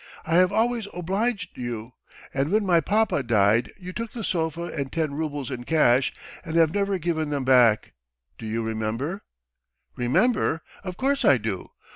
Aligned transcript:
I 0.25 0.37
have 0.37 0.51
always 0.51 0.87
obliged 0.95 1.59
you, 1.59 1.93
and 2.33 2.51
when 2.51 2.65
my 2.65 2.81
papa 2.81 3.21
died 3.21 3.71
you 3.77 3.93
took 3.93 4.13
the 4.13 4.23
sofa 4.23 4.63
and 4.63 4.91
ten 4.91 5.13
roubles 5.13 5.51
in 5.51 5.63
cash 5.63 6.11
and 6.43 6.55
have 6.55 6.73
never 6.73 6.97
given 6.97 7.29
them 7.29 7.43
back. 7.45 7.93
Do 8.39 8.47
you 8.47 8.63
remember?" 8.63 9.21
"Remember! 9.95 10.61
of 10.83 10.97
course 10.97 11.23
I 11.23 11.37
do. 11.37 11.69